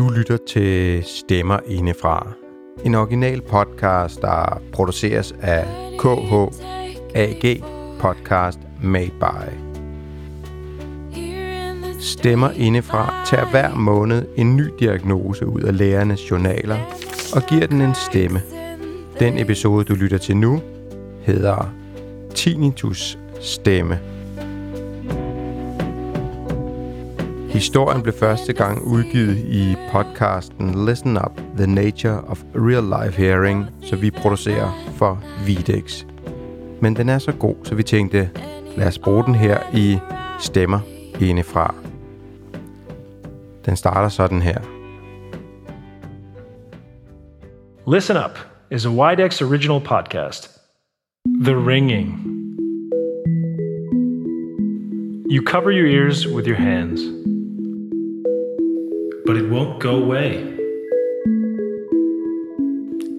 Du 0.00 0.08
lytter 0.08 0.36
til 0.48 1.04
Stemmer 1.04 1.58
Indefra. 1.66 2.32
En 2.84 2.94
original 2.94 3.42
podcast, 3.42 4.20
der 4.20 4.62
produceres 4.72 5.34
af 5.40 5.64
KH 5.98 6.32
AG 7.14 7.62
Podcast 7.98 8.58
Made 8.82 9.10
by. 9.20 9.50
Stemmer 12.00 12.50
Indefra 12.50 13.24
tager 13.26 13.50
hver 13.50 13.74
måned 13.74 14.26
en 14.36 14.56
ny 14.56 14.64
diagnose 14.78 15.46
ud 15.46 15.60
af 15.60 15.78
lærernes 15.78 16.30
journaler 16.30 16.78
og 17.34 17.42
giver 17.42 17.66
den 17.66 17.80
en 17.80 17.94
stemme. 17.94 18.40
Den 19.18 19.38
episode, 19.38 19.84
du 19.84 19.94
lytter 19.94 20.18
til 20.18 20.36
nu, 20.36 20.60
hedder 21.22 21.72
Tinnitus 22.34 23.18
Stemme. 23.40 24.00
Historien 27.60 28.02
blev 28.02 28.14
første 28.14 28.52
gang 28.52 28.82
udgivet 28.82 29.36
i 29.38 29.76
podcasten 29.92 30.86
Listen 30.86 31.16
Up, 31.16 31.40
The 31.56 31.66
Nature 31.66 32.20
of 32.20 32.42
Real 32.54 33.04
Life 33.04 33.22
Hearing, 33.22 33.66
så 33.82 33.96
vi 33.96 34.10
producerer 34.10 34.72
for 34.96 35.22
Videx. 35.46 36.04
Men 36.80 36.96
den 36.96 37.08
er 37.08 37.18
så 37.18 37.32
god, 37.32 37.54
så 37.64 37.74
vi 37.74 37.82
tænkte, 37.82 38.30
lad 38.76 38.86
os 38.86 38.98
bruge 38.98 39.24
den 39.24 39.34
her 39.34 39.58
i 39.74 39.98
Stemmer 40.38 40.80
indefra. 41.20 41.74
Den 43.66 43.76
starter 43.76 44.08
sådan 44.08 44.42
her. 44.42 44.60
Listen 47.94 48.16
Up 48.16 48.38
is 48.70 48.86
a 48.86 48.90
Widex 48.90 49.42
original 49.42 49.80
podcast. 49.80 50.60
The 51.44 51.56
Ringing. 51.56 52.08
You 55.30 55.44
cover 55.46 55.70
your 55.70 55.86
ears 55.86 56.26
with 56.28 56.48
your 56.48 56.58
hands. 56.58 57.00
But 59.30 59.36
it 59.36 59.48
won't 59.48 59.78
go 59.78 59.94
away. 59.94 60.38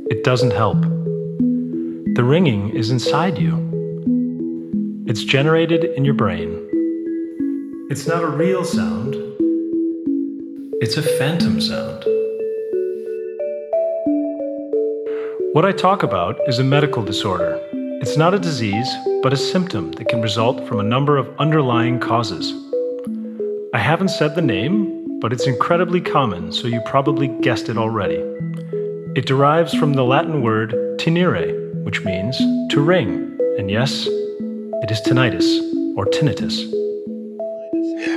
It 0.09 0.25
doesn't 0.25 0.51
help. 0.51 0.81
The 0.81 2.23
ringing 2.25 2.71
is 2.71 2.91
inside 2.91 3.37
you. 3.37 3.55
It's 5.07 5.23
generated 5.23 5.85
in 5.85 6.03
your 6.03 6.13
brain. 6.13 6.49
It's 7.89 8.07
not 8.07 8.23
a 8.23 8.27
real 8.27 8.65
sound, 8.65 9.15
it's 10.81 10.97
a 10.97 11.01
phantom 11.01 11.61
sound. 11.61 12.03
What 15.53 15.63
I 15.63 15.71
talk 15.71 16.03
about 16.03 16.37
is 16.45 16.59
a 16.59 16.63
medical 16.65 17.05
disorder. 17.05 17.57
It's 18.01 18.17
not 18.17 18.33
a 18.33 18.39
disease, 18.39 18.89
but 19.23 19.31
a 19.31 19.37
symptom 19.37 19.93
that 19.93 20.09
can 20.09 20.21
result 20.21 20.67
from 20.67 20.81
a 20.81 20.91
number 20.95 21.15
of 21.15 21.33
underlying 21.39 22.01
causes. 22.01 22.53
I 23.73 23.77
haven't 23.77 24.09
said 24.09 24.35
the 24.35 24.41
name 24.41 25.00
but 25.21 25.31
it's 25.31 25.45
incredibly 25.45 26.01
common, 26.01 26.51
so 26.51 26.67
you 26.67 26.81
probably 26.81 27.27
guessed 27.41 27.69
it 27.69 27.77
already. 27.77 28.17
It 29.15 29.27
derives 29.27 29.73
from 29.73 29.93
the 29.93 30.03
Latin 30.03 30.41
word 30.41 30.71
tinnire, 30.97 31.53
which 31.83 32.03
means 32.03 32.35
to 32.71 32.81
ring, 32.81 33.37
and 33.59 33.69
yes, 33.69 34.07
it 34.07 34.89
is 34.89 34.99
tinnitus 35.01 35.45
or 35.95 36.07
tinnitus. 36.07 36.80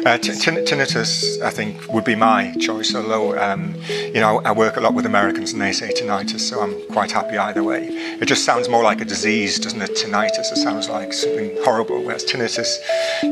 Uh, 0.05 0.19
tinnitus, 0.19 1.41
I 1.41 1.49
think, 1.49 1.91
would 1.91 2.05
be 2.05 2.15
my 2.15 2.55
choice. 2.61 2.95
Although, 2.95 3.39
um, 3.39 3.75
you 3.89 4.21
know, 4.21 4.39
I 4.45 4.53
work 4.53 4.77
a 4.77 4.81
lot 4.81 4.93
with 4.93 5.07
Americans 5.07 5.55
and 5.55 5.63
they 5.63 5.73
say 5.73 5.95
tinnitus, 5.95 6.41
so 6.41 6.61
I'm 6.61 6.75
quite 6.93 7.11
happy 7.11 7.39
either 7.39 7.63
way. 7.63 7.89
It 8.21 8.27
just 8.27 8.45
sounds 8.45 8.69
more 8.69 8.83
like 8.83 9.01
a 9.01 9.07
disease, 9.07 9.59
doesn't 9.59 9.81
it? 9.81 9.93
Tinnitus, 9.93 10.53
it 10.53 10.59
sounds 10.59 10.91
like 10.91 11.15
something 11.15 11.57
horrible, 11.65 12.03
whereas 12.03 12.23
tinnitus 12.23 12.77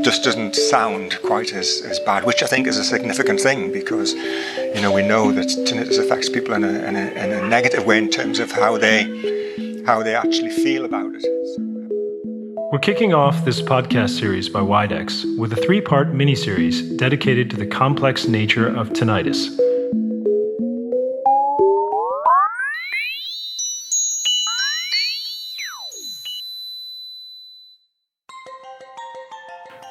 just 0.03 0.25
doesn't 0.25 0.57
sound 0.57 1.21
quite 1.21 1.53
as, 1.53 1.83
as 1.85 2.01
bad, 2.01 2.25
which 2.25 2.43
I 2.43 2.47
think 2.47 2.67
is 2.67 2.79
a 2.79 2.85
significant 2.85 3.41
thing 3.41 3.71
because, 3.71 4.15
you 4.15 4.81
know, 4.81 4.93
we 4.93 5.07
know 5.07 5.31
that 5.31 5.49
tinnitus 5.49 5.99
affects 5.99 6.31
people 6.31 6.55
in 6.55 6.65
a, 6.65 6.73
in 6.89 6.97
a, 6.97 7.11
in 7.11 7.33
a 7.33 7.49
negative 7.49 7.85
way 7.85 7.99
in 7.99 8.09
terms 8.09 8.39
of 8.39 8.51
how 8.51 8.79
they 8.79 9.05
how 9.85 10.03
they 10.03 10.15
actually 10.15 10.51
feel 10.51 10.85
about 10.85 11.13
it. 11.13 11.42
We're 12.73 12.79
kicking 12.79 13.13
off 13.13 13.45
this 13.45 13.61
podcast 13.61 14.19
series 14.19 14.49
by 14.49 14.61
Widex 14.61 15.27
with 15.37 15.53
a 15.53 15.57
three 15.57 15.83
part 15.83 16.15
mini-series 16.15 16.81
dedicated 16.97 17.51
to 17.51 17.57
the 17.59 17.67
complex 17.67 18.27
nature 18.27 18.67
of 18.67 18.89
tinnitus. 18.95 19.51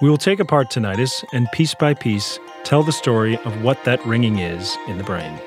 We 0.02 0.10
will 0.10 0.18
take 0.18 0.40
apart 0.40 0.72
tinnitus 0.72 1.24
and 1.34 1.48
piece 1.52 1.76
by 1.76 1.94
piece 1.94 2.40
tell 2.64 2.82
the 2.82 2.92
story 2.92 3.38
of 3.46 3.62
what 3.62 3.78
that 3.86 4.04
ringing 4.08 4.40
is 4.40 4.76
in 4.88 4.98
the 4.98 5.04
brain. 5.04 5.40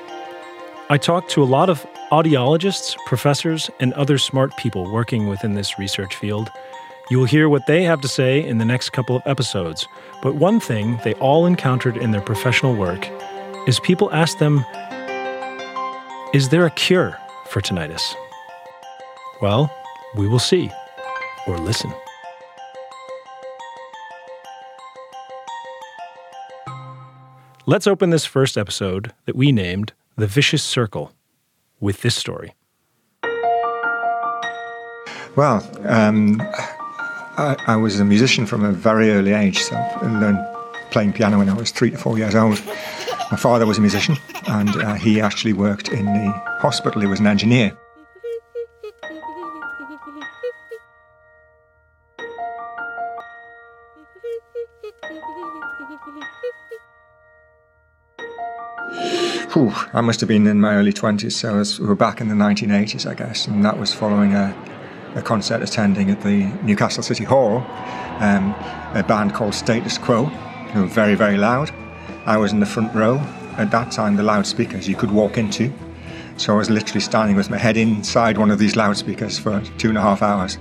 I 0.89 0.97
talked 0.97 1.31
to 1.31 1.43
a 1.43 1.51
lot 1.57 1.69
of 1.69 1.85
audiologists, 2.13 2.95
professors, 3.07 3.69
and 3.81 3.91
other 3.95 4.17
smart 4.17 4.55
people 4.55 4.89
working 4.89 5.27
within 5.27 5.55
this 5.55 5.77
research 5.77 6.15
field 6.15 6.49
you 7.09 7.19
will 7.19 7.25
hear 7.25 7.47
what 7.47 7.67
they 7.67 7.83
have 7.83 8.01
to 8.01 8.07
say 8.07 8.43
in 8.43 8.57
the 8.57 8.65
next 8.65 8.89
couple 8.89 9.15
of 9.15 9.21
episodes. 9.25 9.87
But 10.23 10.35
one 10.35 10.59
thing 10.59 10.99
they 11.03 11.13
all 11.15 11.45
encountered 11.45 11.97
in 11.97 12.11
their 12.11 12.21
professional 12.21 12.75
work 12.75 13.07
is 13.67 13.79
people 13.79 14.11
ask 14.11 14.37
them, 14.39 14.65
Is 16.33 16.49
there 16.49 16.65
a 16.65 16.71
cure 16.71 17.17
for 17.47 17.61
tinnitus? 17.61 18.01
Well, 19.41 19.71
we 20.15 20.27
will 20.27 20.39
see 20.39 20.71
or 21.45 21.57
listen. 21.59 21.93
Let's 27.67 27.87
open 27.87 28.11
this 28.11 28.25
first 28.25 28.57
episode 28.57 29.11
that 29.25 29.35
we 29.35 29.51
named 29.51 29.93
The 30.17 30.27
Vicious 30.27 30.63
Circle 30.63 31.11
with 31.79 32.01
this 32.01 32.15
story. 32.15 32.53
Well, 35.35 35.67
um, 35.83 36.41
I, 37.37 37.57
I, 37.67 37.75
was 37.75 37.99
a 37.99 38.05
musician 38.05 38.45
from 38.45 38.63
a 38.63 38.71
very 38.71 39.11
early 39.11 39.33
age, 39.33 39.59
so 39.59 39.75
I 39.75 40.19
learned 40.19 40.39
playing 40.91 41.11
piano 41.11 41.39
when 41.39 41.49
I 41.49 41.53
was 41.53 41.69
three 41.69 41.91
to 41.91 41.97
four 41.97 42.17
years 42.17 42.33
old. 42.33 42.63
My 43.29 43.37
father 43.37 43.65
was 43.65 43.77
a 43.77 43.81
musician, 43.81 44.15
and 44.47 44.69
uh, 44.69 44.93
he 44.93 45.19
actually 45.19 45.51
worked 45.51 45.89
in 45.89 46.05
the 46.05 46.31
hospital. 46.59 47.01
He 47.01 47.07
was 47.07 47.19
an 47.19 47.27
engineer. 47.27 47.77
Whew, 59.51 59.73
I 59.93 60.01
must 60.01 60.21
have 60.21 60.29
been 60.29 60.47
in 60.47 60.61
my 60.61 60.75
early 60.75 60.93
20s, 60.93 61.31
so 61.33 61.81
we 61.81 61.87
were 61.87 61.95
back 61.95 62.21
in 62.21 62.29
the 62.29 62.35
1980s, 62.35 63.09
I 63.09 63.13
guess, 63.13 63.47
and 63.47 63.65
that 63.65 63.77
was 63.77 63.93
following 63.93 64.33
a, 64.33 64.55
a 65.15 65.21
concert 65.21 65.61
attending 65.61 66.11
at 66.11 66.21
the 66.21 66.43
Newcastle 66.63 67.01
City 67.01 67.23
Hall, 67.23 67.65
um, 68.19 68.53
a 68.93 69.03
band 69.07 69.33
called 69.33 69.53
Status 69.53 69.97
Quo, 69.97 70.25
who 70.25 70.81
were 70.81 70.87
very, 70.87 71.15
very 71.15 71.37
loud. 71.37 71.71
I 72.25 72.37
was 72.37 72.51
in 72.51 72.59
the 72.59 72.65
front 72.65 72.93
row. 72.93 73.17
At 73.57 73.71
that 73.71 73.91
time, 73.91 74.17
the 74.17 74.23
loudspeakers 74.23 74.87
you 74.87 74.95
could 74.95 75.11
walk 75.11 75.37
into. 75.37 75.71
So 76.37 76.53
I 76.53 76.57
was 76.57 76.69
literally 76.69 76.99
standing 76.99 77.37
with 77.37 77.49
my 77.49 77.57
head 77.57 77.77
inside 77.77 78.37
one 78.37 78.51
of 78.51 78.59
these 78.59 78.75
loudspeakers 78.75 79.39
for 79.39 79.61
two 79.77 79.87
and 79.89 79.97
a 79.97 80.01
half 80.01 80.21
hours. 80.21 80.57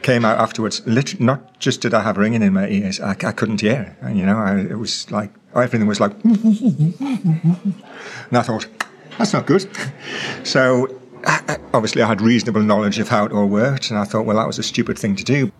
Came 0.00 0.24
out 0.24 0.38
afterwards, 0.38 0.86
literally, 0.86 1.24
not 1.24 1.58
just 1.58 1.82
did 1.82 1.92
I 1.92 2.00
have 2.00 2.16
ringing 2.16 2.42
in 2.42 2.54
my 2.54 2.66
ears, 2.68 2.98
I, 3.00 3.10
I 3.10 3.32
couldn't 3.32 3.60
hear. 3.60 3.94
You 4.02 4.24
know, 4.24 4.38
I, 4.38 4.60
it 4.60 4.78
was 4.78 5.10
like, 5.10 5.30
everything 5.54 5.86
was 5.86 6.00
like, 6.00 6.12
and 6.24 7.74
I 8.32 8.42
thought, 8.42 8.66
that's 9.18 9.34
not 9.34 9.46
good. 9.46 9.68
So 10.44 11.00
obviously 11.76 12.02
I 12.02 12.08
had 12.08 12.20
reasonable 12.20 12.62
knowledge 12.62 12.98
of 12.98 13.08
how 13.08 13.24
it 13.26 13.32
all 13.32 13.46
worked, 13.46 13.90
and 13.90 13.98
I 13.98 14.04
thought, 14.04 14.24
well, 14.26 14.36
that 14.36 14.46
was 14.46 14.58
a 14.58 14.62
stupid 14.62 14.98
thing 14.98 15.16
to 15.16 15.24
do. 15.24 15.52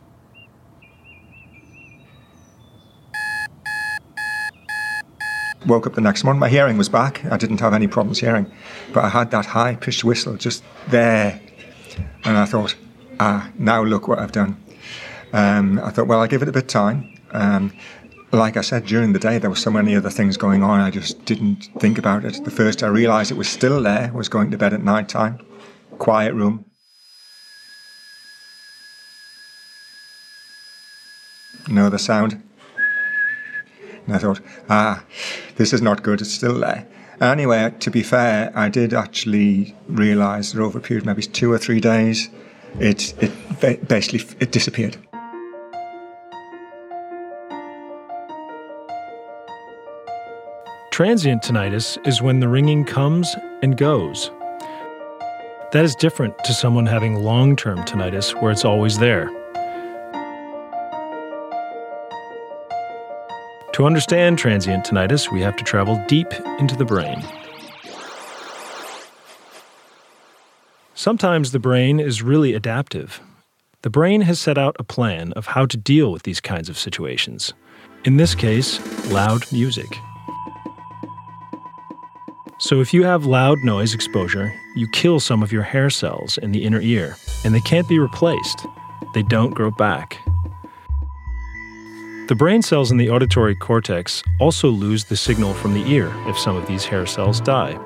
Woke 5.67 5.87
up 5.87 5.95
the 5.95 6.01
next 6.01 6.23
morning, 6.23 6.39
my 6.39 6.49
hearing 6.49 6.79
was 6.79 6.89
back. 6.89 7.25
I 7.25 7.37
didn't 7.37 7.59
have 7.61 7.75
any 7.75 7.89
problems 7.89 8.21
hearing, 8.21 8.51
but 8.93 9.05
I 9.05 9.09
had 9.09 9.31
that 9.33 9.47
high 9.47 9.75
pitched 9.75 10.05
whistle 10.05 10.37
just 10.37 10.63
there. 10.89 11.41
And 12.25 12.37
I 12.37 12.45
thought, 12.45 12.77
ah, 13.19 13.51
now 13.59 13.83
look 13.83 14.07
what 14.07 14.21
I've 14.21 14.33
done. 14.33 14.63
Um, 15.33 15.81
I 15.81 15.91
thought, 15.91 16.07
well, 16.07 16.21
I'll 16.21 16.29
give 16.29 16.43
it 16.43 16.49
a 16.49 16.53
bit 16.53 16.65
of 16.65 16.69
time. 16.69 17.13
Um, 17.33 17.73
like 18.31 18.57
I 18.57 18.61
said, 18.61 18.87
during 18.87 19.13
the 19.13 19.19
day, 19.19 19.39
there 19.39 19.51
were 19.51 19.57
so 19.57 19.71
many 19.71 19.97
other 19.97 20.11
things 20.11 20.37
going 20.37 20.63
on, 20.63 20.81
I 20.81 20.91
just 20.91 21.25
didn't 21.25 21.69
think 21.79 21.99
about 21.99 22.25
it. 22.25 22.45
The 22.45 22.51
first 22.51 22.83
I 22.83 22.89
realised 22.89 23.33
it 23.33 23.37
was 23.37 23.49
still 23.49 23.83
there 23.83 24.13
was 24.15 24.29
going 24.29 24.53
to 24.53 24.59
bed 24.59 24.73
at 24.73 24.85
night 24.85 25.09
time 25.09 25.41
quiet 25.99 26.35
room. 26.35 26.65
No 31.69 31.87
other 31.87 31.99
sound? 31.99 32.43
And 34.07 34.15
I 34.15 34.19
thought, 34.19 34.41
ah, 34.71 35.03
this 35.57 35.73
is 35.73 35.83
not 35.83 36.03
good, 36.03 36.21
it's 36.21 36.33
still 36.33 36.61
there. 36.61 36.87
Anyway, 37.21 37.75
to 37.81 37.91
be 37.91 38.03
fair, 38.03 38.53
I 38.55 38.69
did 38.69 38.93
actually 38.95 39.75
realise 39.89 40.53
that 40.53 40.63
over 40.63 40.79
a 40.79 40.83
period 40.83 41.07
maybe 41.07 41.23
two 41.23 41.51
or 41.51 41.59
three 41.59 41.81
days, 41.81 42.29
it, 42.79 43.15
it 43.23 43.89
basically 43.89 44.21
it 44.39 44.53
disappeared. 44.53 44.97
Transient 50.91 51.43
tinnitus 51.43 51.99
is 52.07 52.23
when 52.23 52.41
the 52.41 52.49
ringing 52.49 52.85
comes 52.85 53.35
and 53.63 53.77
goes. 53.77 54.31
That 55.77 55.85
is 55.85 55.95
different 55.95 56.43
to 56.45 56.55
someone 56.55 56.87
having 56.87 57.17
long 57.17 57.55
term 57.55 57.81
tinnitus 57.81 58.33
where 58.41 58.51
it's 58.51 58.65
always 58.65 58.97
there. 58.97 59.27
To 63.75 63.85
understand 63.85 64.39
transient 64.39 64.87
tinnitus, 64.87 65.31
we 65.31 65.43
have 65.43 65.55
to 65.57 65.65
travel 65.65 66.03
deep 66.09 66.33
into 66.59 66.75
the 66.77 66.87
brain. 66.87 67.23
Sometimes 70.95 71.53
the 71.53 71.59
brain 71.59 72.01
is 72.01 72.23
really 72.23 72.55
adaptive. 72.55 73.21
The 73.83 73.91
brain 73.91 74.23
has 74.23 74.41
set 74.41 74.57
out 74.57 74.77
a 74.79 74.83
plan 74.83 75.35
of 75.35 75.49
how 75.49 75.67
to 75.67 75.77
deal 75.77 76.11
with 76.11 76.23
these 76.23 76.41
kinds 76.41 76.71
of 76.71 76.79
situations. 76.79 77.53
In 78.07 78.17
this 78.17 78.35
case, 78.35 78.81
loud 79.13 79.43
music. 79.53 79.99
So, 82.67 82.81
if 82.81 82.93
you 82.93 83.05
have 83.05 83.27
loud 83.27 83.63
noise 83.63 83.95
exposure, 83.95 84.53
you 84.75 84.89
kill 84.89 85.21
some 85.21 85.41
of 85.41 85.53
your 85.53 85.63
hair 85.63 85.89
cells 85.89 86.37
in 86.37 86.51
the 86.51 86.65
inner 86.65 86.81
ear, 86.81 87.17
and 87.45 87.55
they 87.55 87.61
can't 87.61 87.89
be 87.89 88.01
replaced. 88.01 88.67
They 89.15 89.23
don't 89.23 89.55
grow 89.55 89.71
back. 89.71 90.19
The 92.27 92.35
brain 92.37 92.63
cells 92.63 92.91
in 92.91 92.97
the 92.97 93.09
auditory 93.09 93.55
cortex 93.55 94.21
also 94.41 94.69
lose 94.69 95.05
the 95.05 95.17
signal 95.17 95.55
from 95.55 95.75
the 95.75 95.89
ear 95.89 96.13
if 96.27 96.37
some 96.37 96.57
of 96.57 96.67
these 96.67 96.85
hair 96.85 97.07
cells 97.07 97.41
die. 97.41 97.79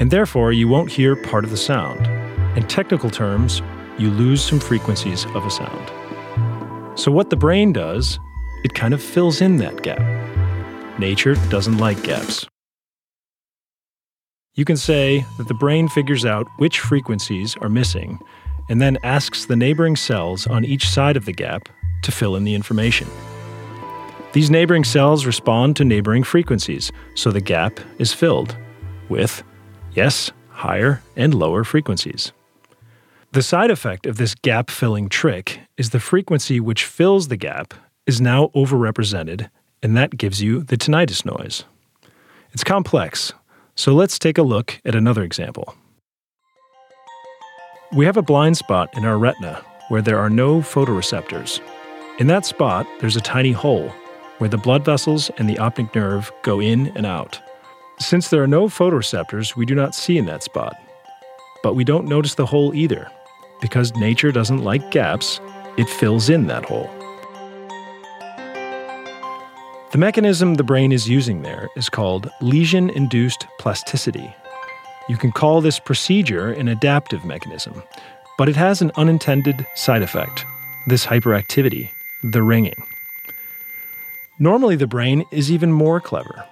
And 0.00 0.10
therefore, 0.10 0.50
you 0.50 0.66
won't 0.66 0.90
hear 0.90 1.14
part 1.14 1.44
of 1.44 1.50
the 1.50 1.56
sound. 1.56 2.04
In 2.56 2.66
technical 2.66 3.10
terms, 3.10 3.62
you 3.96 4.10
lose 4.10 4.42
some 4.42 4.58
frequencies 4.58 5.24
of 5.36 5.46
a 5.46 5.50
sound. 5.52 6.98
So, 6.98 7.12
what 7.12 7.30
the 7.30 7.36
brain 7.36 7.72
does, 7.72 8.18
it 8.64 8.74
kind 8.74 8.92
of 8.92 9.00
fills 9.00 9.40
in 9.40 9.58
that 9.58 9.84
gap. 9.84 10.02
Nature 10.98 11.36
doesn't 11.48 11.78
like 11.78 12.02
gaps. 12.02 12.47
You 14.58 14.64
can 14.64 14.76
say 14.76 15.24
that 15.36 15.46
the 15.46 15.54
brain 15.54 15.86
figures 15.86 16.24
out 16.24 16.48
which 16.56 16.80
frequencies 16.80 17.56
are 17.58 17.68
missing 17.68 18.18
and 18.68 18.80
then 18.80 18.98
asks 19.04 19.46
the 19.46 19.54
neighboring 19.54 19.94
cells 19.94 20.48
on 20.48 20.64
each 20.64 20.88
side 20.88 21.16
of 21.16 21.26
the 21.26 21.32
gap 21.32 21.68
to 22.02 22.10
fill 22.10 22.34
in 22.34 22.42
the 22.42 22.56
information. 22.56 23.06
These 24.32 24.50
neighboring 24.50 24.82
cells 24.82 25.26
respond 25.26 25.76
to 25.76 25.84
neighboring 25.84 26.24
frequencies, 26.24 26.90
so 27.14 27.30
the 27.30 27.40
gap 27.40 27.78
is 28.00 28.12
filled 28.12 28.56
with, 29.08 29.44
yes, 29.92 30.32
higher 30.48 31.02
and 31.14 31.34
lower 31.34 31.62
frequencies. 31.62 32.32
The 33.30 33.42
side 33.42 33.70
effect 33.70 34.06
of 34.06 34.16
this 34.16 34.34
gap 34.34 34.70
filling 34.70 35.08
trick 35.08 35.60
is 35.76 35.90
the 35.90 36.00
frequency 36.00 36.58
which 36.58 36.84
fills 36.84 37.28
the 37.28 37.36
gap 37.36 37.74
is 38.08 38.20
now 38.20 38.48
overrepresented, 38.56 39.50
and 39.84 39.96
that 39.96 40.18
gives 40.18 40.42
you 40.42 40.64
the 40.64 40.76
tinnitus 40.76 41.24
noise. 41.24 41.62
It's 42.52 42.64
complex, 42.64 43.32
so 43.78 43.94
let's 43.94 44.18
take 44.18 44.38
a 44.38 44.42
look 44.42 44.80
at 44.84 44.96
another 44.96 45.22
example. 45.22 45.72
We 47.92 48.06
have 48.06 48.16
a 48.16 48.22
blind 48.22 48.56
spot 48.56 48.90
in 48.96 49.04
our 49.04 49.16
retina 49.16 49.64
where 49.88 50.02
there 50.02 50.18
are 50.18 50.28
no 50.28 50.58
photoreceptors. 50.58 51.60
In 52.18 52.26
that 52.26 52.44
spot, 52.44 52.88
there's 52.98 53.14
a 53.14 53.20
tiny 53.20 53.52
hole 53.52 53.88
where 54.38 54.50
the 54.50 54.58
blood 54.58 54.84
vessels 54.84 55.30
and 55.38 55.48
the 55.48 55.58
optic 55.58 55.94
nerve 55.94 56.32
go 56.42 56.60
in 56.60 56.88
and 56.96 57.06
out. 57.06 57.40
Since 58.00 58.30
there 58.30 58.42
are 58.42 58.48
no 58.48 58.66
photoreceptors, 58.66 59.54
we 59.54 59.64
do 59.64 59.76
not 59.76 59.94
see 59.94 60.18
in 60.18 60.26
that 60.26 60.42
spot. 60.42 60.74
But 61.62 61.74
we 61.74 61.84
don't 61.84 62.08
notice 62.08 62.34
the 62.34 62.46
hole 62.46 62.74
either, 62.74 63.08
because 63.60 63.94
nature 63.94 64.32
doesn't 64.32 64.64
like 64.64 64.90
gaps, 64.90 65.40
it 65.76 65.88
fills 65.88 66.28
in 66.28 66.48
that 66.48 66.64
hole. 66.64 66.90
The 69.90 69.98
mechanism 69.98 70.54
the 70.54 70.64
brain 70.64 70.92
is 70.92 71.08
using 71.08 71.40
there 71.40 71.70
is 71.74 71.88
called 71.88 72.30
lesion 72.42 72.90
induced 72.90 73.46
plasticity. 73.58 74.34
You 75.08 75.16
can 75.16 75.32
call 75.32 75.62
this 75.62 75.78
procedure 75.78 76.52
an 76.52 76.68
adaptive 76.68 77.24
mechanism, 77.24 77.82
but 78.36 78.50
it 78.50 78.56
has 78.56 78.82
an 78.82 78.92
unintended 78.96 79.66
side 79.74 80.02
effect 80.02 80.44
this 80.86 81.06
hyperactivity, 81.06 81.90
the 82.22 82.42
ringing. 82.42 82.82
Normally, 84.38 84.76
the 84.76 84.86
brain 84.86 85.24
is 85.30 85.50
even 85.50 85.72
more 85.72 86.00
clever. 86.00 86.44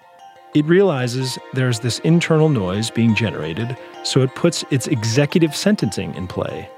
It 0.55 0.65
realizes 0.65 1.39
there's 1.53 1.81
this 1.81 1.99
internal 2.01 2.49
noise 2.49 2.91
being 2.91 3.15
generated, 3.15 3.77
so 4.03 4.23
it 4.23 4.35
puts 4.35 4.65
its 4.71 4.87
executive 4.87 5.55
sentencing 5.55 6.15
in 6.15 6.27
play. 6.27 6.69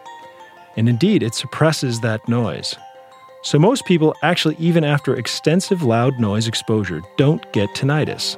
And 0.76 0.88
indeed, 0.88 1.22
it 1.22 1.34
suppresses 1.34 2.00
that 2.00 2.28
noise. 2.28 2.76
So, 3.42 3.58
most 3.58 3.84
people, 3.84 4.14
actually, 4.22 4.56
even 4.58 4.84
after 4.84 5.14
extensive 5.14 5.82
loud 5.82 6.18
noise 6.18 6.48
exposure, 6.48 7.02
don't 7.16 7.50
get 7.52 7.70
tinnitus. 7.70 8.36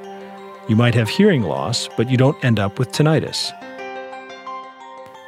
You 0.69 0.75
might 0.75 0.93
have 0.93 1.09
hearing 1.09 1.41
loss, 1.41 1.89
but 1.97 2.09
you 2.09 2.17
don't 2.17 2.43
end 2.45 2.59
up 2.59 2.77
with 2.77 2.91
tinnitus. 2.91 3.51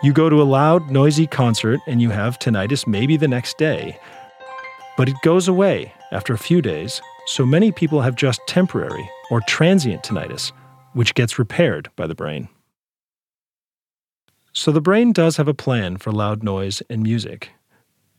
You 0.04 0.14
go 0.14 0.30
to 0.30 0.42
a 0.42 0.44
loud, 0.44 0.92
noisy 0.92 1.28
concert 1.28 1.80
and 1.88 2.02
you 2.02 2.10
have 2.10 2.38
tinnitus 2.38 2.86
maybe 2.86 3.16
the 3.16 3.28
next 3.28 3.58
day, 3.58 3.98
but 4.98 5.10
it 5.10 5.16
goes 5.24 5.48
away 5.48 5.94
after 6.12 6.34
a 6.34 6.38
few 6.38 6.62
days, 6.62 7.02
so 7.26 7.46
many 7.46 7.72
people 7.72 8.02
have 8.02 8.16
just 8.16 8.40
temporary 8.46 9.10
or 9.32 9.42
transient 9.42 10.04
tinnitus, 10.04 10.52
which 10.94 11.16
gets 11.16 11.40
repaired 11.40 11.90
by 11.96 12.06
the 12.06 12.16
brain. 12.16 12.50
So 14.52 14.72
the 14.72 14.82
brain 14.82 15.14
does 15.14 15.38
have 15.38 15.48
a 15.48 15.54
plan 15.54 15.98
for 15.98 16.12
loud 16.12 16.44
noise 16.44 16.84
and 16.90 17.02
music. 17.02 17.52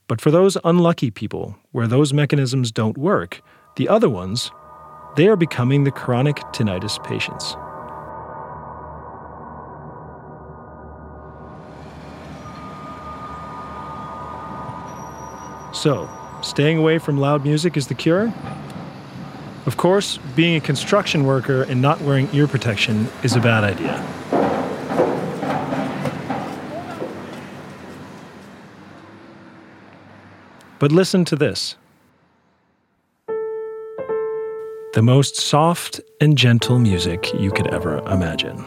But 0.07 0.21
for 0.21 0.31
those 0.31 0.59
unlucky 0.65 1.11
people 1.11 1.57
where 1.73 1.87
those 1.87 2.13
mechanisms 2.13 2.71
don't 2.71 2.99
work, 2.99 3.41
the 3.77 3.89
other 3.89 4.09
ones, 4.09 4.51
they 5.17 5.29
are 5.29 5.37
becoming 5.37 5.85
the 5.85 5.91
chronic 5.91 6.37
tinnitus 6.53 7.03
patients. 7.03 7.57
So, 15.75 16.09
staying 16.43 16.79
away 16.79 16.99
from 16.99 17.19
loud 17.19 17.45
music 17.45 17.77
is 17.77 17.89
the 17.89 17.95
cure? 17.95 18.33
Of 19.67 19.79
course, 19.79 20.19
being 20.37 20.57
a 20.57 20.61
construction 20.61 21.25
worker 21.25 21.63
and 21.63 21.81
not 21.81 22.01
wearing 22.03 22.29
ear 22.35 22.47
protection 22.47 23.09
is 23.23 23.35
a 23.35 23.41
bad 23.41 23.65
idea. 23.65 24.34
But 30.85 30.93
listen 30.93 31.25
to 31.25 31.37
this 31.37 31.77
the 34.93 35.01
most 35.01 35.35
soft 35.35 36.03
and 36.21 36.37
gentle 36.37 36.79
music 36.79 37.33
you 37.33 37.51
could 37.51 37.69
ever 37.69 38.01
imagine. 38.01 38.59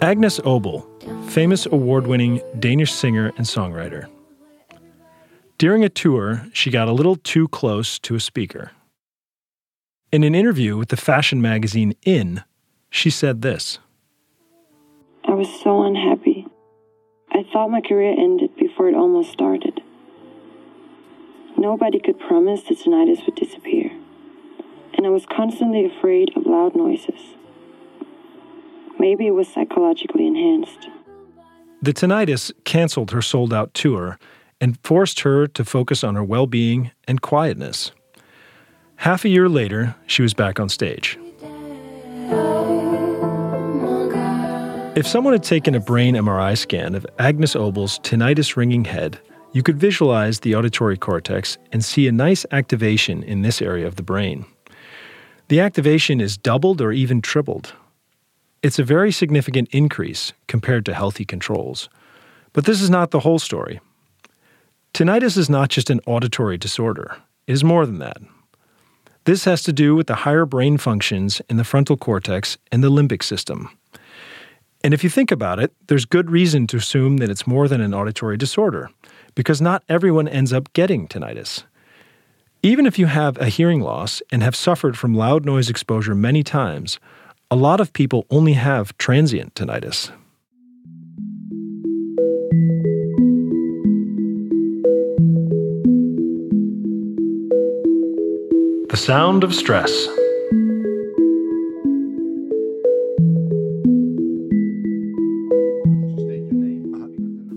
Agnes 0.00 0.38
Obel, 0.44 0.86
famous 1.28 1.66
award 1.66 2.06
winning 2.06 2.40
Danish 2.60 2.92
singer 2.92 3.32
and 3.36 3.44
songwriter. 3.44 4.06
During 5.58 5.82
a 5.84 5.88
tour, 5.88 6.46
she 6.52 6.70
got 6.70 6.86
a 6.86 6.92
little 6.92 7.16
too 7.16 7.48
close 7.48 7.98
to 8.00 8.14
a 8.14 8.20
speaker. 8.20 8.72
In 10.12 10.22
an 10.22 10.34
interview 10.34 10.76
with 10.76 10.90
the 10.90 10.98
fashion 10.98 11.40
magazine 11.40 11.94
In, 12.04 12.44
she 12.90 13.08
said 13.08 13.40
this 13.40 13.78
I 15.24 15.32
was 15.32 15.48
so 15.62 15.82
unhappy. 15.82 16.46
I 17.32 17.42
thought 17.50 17.70
my 17.70 17.80
career 17.80 18.12
ended 18.12 18.54
before 18.56 18.88
it 18.88 18.94
almost 18.94 19.32
started. 19.32 19.80
Nobody 21.56 22.00
could 22.00 22.20
promise 22.20 22.62
the 22.62 22.74
tinnitus 22.74 23.24
would 23.24 23.36
disappear, 23.36 23.90
and 24.92 25.06
I 25.06 25.08
was 25.08 25.24
constantly 25.24 25.86
afraid 25.86 26.36
of 26.36 26.44
loud 26.44 26.76
noises. 26.76 27.34
Maybe 28.98 29.26
it 29.26 29.32
was 29.32 29.48
psychologically 29.48 30.26
enhanced. 30.26 30.88
The 31.80 31.94
tinnitus 31.94 32.52
canceled 32.64 33.12
her 33.12 33.22
sold 33.22 33.54
out 33.54 33.72
tour 33.72 34.18
and 34.60 34.78
forced 34.82 35.20
her 35.20 35.46
to 35.46 35.64
focus 35.64 36.02
on 36.02 36.14
her 36.14 36.24
well 36.24 36.46
being 36.46 36.90
and 37.06 37.20
quietness. 37.20 37.92
Half 38.96 39.24
a 39.24 39.28
year 39.28 39.48
later, 39.48 39.94
she 40.06 40.22
was 40.22 40.34
back 40.34 40.58
on 40.58 40.68
stage. 40.68 41.18
If 44.96 45.06
someone 45.06 45.34
had 45.34 45.42
taken 45.42 45.74
a 45.74 45.80
brain 45.80 46.14
MRI 46.14 46.56
scan 46.56 46.94
of 46.94 47.06
Agnes 47.18 47.54
Obel's 47.54 47.98
tinnitus 47.98 48.56
ringing 48.56 48.86
head, 48.86 49.20
you 49.52 49.62
could 49.62 49.78
visualize 49.78 50.40
the 50.40 50.54
auditory 50.54 50.96
cortex 50.96 51.58
and 51.70 51.84
see 51.84 52.08
a 52.08 52.12
nice 52.12 52.46
activation 52.50 53.22
in 53.22 53.42
this 53.42 53.60
area 53.60 53.86
of 53.86 53.96
the 53.96 54.02
brain. 54.02 54.46
The 55.48 55.60
activation 55.60 56.20
is 56.20 56.38
doubled 56.38 56.80
or 56.80 56.92
even 56.92 57.20
tripled. 57.20 57.74
It's 58.62 58.78
a 58.78 58.84
very 58.84 59.12
significant 59.12 59.68
increase 59.70 60.32
compared 60.46 60.86
to 60.86 60.94
healthy 60.94 61.24
controls. 61.24 61.88
But 62.52 62.64
this 62.64 62.80
is 62.80 62.88
not 62.88 63.10
the 63.10 63.20
whole 63.20 63.38
story. 63.38 63.80
Tinnitus 64.94 65.36
is 65.36 65.50
not 65.50 65.68
just 65.68 65.90
an 65.90 66.00
auditory 66.06 66.56
disorder, 66.58 67.16
it 67.46 67.52
is 67.52 67.64
more 67.64 67.86
than 67.86 67.98
that. 67.98 68.18
This 69.24 69.44
has 69.44 69.62
to 69.64 69.72
do 69.72 69.96
with 69.96 70.06
the 70.06 70.14
higher 70.14 70.46
brain 70.46 70.78
functions 70.78 71.42
in 71.50 71.56
the 71.56 71.64
frontal 71.64 71.96
cortex 71.96 72.58
and 72.70 72.82
the 72.82 72.90
limbic 72.90 73.22
system. 73.22 73.68
And 74.84 74.94
if 74.94 75.02
you 75.02 75.10
think 75.10 75.32
about 75.32 75.58
it, 75.58 75.72
there's 75.88 76.04
good 76.04 76.30
reason 76.30 76.68
to 76.68 76.76
assume 76.76 77.16
that 77.16 77.28
it's 77.28 77.46
more 77.46 77.66
than 77.66 77.80
an 77.80 77.92
auditory 77.92 78.36
disorder, 78.36 78.88
because 79.34 79.60
not 79.60 79.82
everyone 79.88 80.28
ends 80.28 80.52
up 80.52 80.72
getting 80.74 81.08
tinnitus. 81.08 81.64
Even 82.62 82.86
if 82.86 82.98
you 82.98 83.06
have 83.06 83.36
a 83.38 83.48
hearing 83.48 83.80
loss 83.80 84.22
and 84.30 84.42
have 84.42 84.54
suffered 84.54 84.96
from 84.96 85.14
loud 85.14 85.44
noise 85.44 85.68
exposure 85.68 86.14
many 86.14 86.42
times, 86.42 87.00
a 87.50 87.56
lot 87.56 87.80
of 87.80 87.92
people 87.92 88.26
only 88.30 88.54
have 88.54 88.96
transient 88.96 89.54
tinnitus. 89.54 90.12
The 98.96 99.02
sound 99.02 99.44
of 99.44 99.54
stress. 99.54 99.90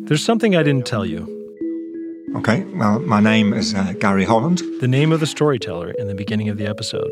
There's 0.10 0.22
something 0.22 0.58
I 0.58 0.63
didn't 0.63 0.86
tell 0.86 1.05
you. 1.05 1.22
Okay, 2.36 2.65
well, 2.75 3.00
my 3.00 3.22
name 3.22 3.53
is 3.53 3.74
uh, 3.74 3.93
Gary 4.01 4.25
Holland. 4.25 4.62
The 4.81 4.88
name 4.89 5.13
of 5.13 5.22
the 5.22 5.27
storyteller 5.27 5.91
in 5.91 6.08
the 6.08 6.13
beginning 6.13 6.50
of 6.50 6.58
the 6.58 6.67
episode. 6.67 7.10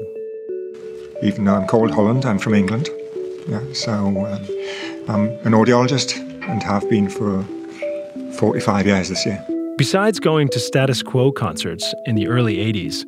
Even 1.24 1.46
though 1.46 1.56
I'm 1.56 1.66
called 1.66 1.92
Holland, 1.92 2.26
I'm 2.26 2.38
from 2.38 2.54
England. 2.54 2.90
Yeah, 3.48 3.62
so 3.72 3.94
um, 3.94 4.46
I'm 5.08 5.30
an 5.46 5.54
audiologist 5.54 6.18
and 6.50 6.62
have 6.64 6.88
been 6.90 7.10
for 7.10 7.46
45 8.34 8.88
years 8.88 9.08
this 9.08 9.26
year. 9.26 9.42
Besides 9.78 10.20
going 10.20 10.50
to 10.50 10.60
status 10.60 11.02
quo 11.02 11.32
concerts 11.32 11.96
in 12.06 12.16
the 12.16 12.28
early 12.28 12.58
80s, 12.58 13.06